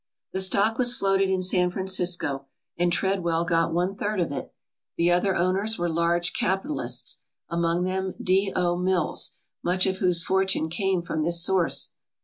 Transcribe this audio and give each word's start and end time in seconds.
The 0.33 0.41
stock 0.41 0.79
was 0.79 0.95
floated 0.95 1.29
in 1.29 1.43
San 1.43 1.69
Francisco 1.69 2.47
and 2.75 2.91
Treadwell 2.91 3.45
got 3.45 3.71
one' 3.71 3.93
third 3.95 4.19
of 4.19 4.31
it. 4.31 4.51
The 4.97 5.11
other 5.11 5.35
owners 5.35 5.77
were 5.77 5.87
large 5.89 6.33
capi 6.33 6.69
talists, 6.69 7.17
among 7.49 7.83
them 7.83 8.15
D. 8.19 8.51
O. 8.55 8.75
Mills, 8.75 9.33
much 9.63 9.85
of 9.85 9.97
whose 9.97 10.23
fortune 10.23 10.69
came 10.69 11.03
from 11.03 11.21
this 11.23 11.43
source. 11.43 11.91